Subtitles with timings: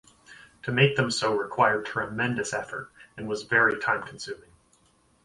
[0.63, 4.49] To make them so required tremendous effort- and was very time consuming.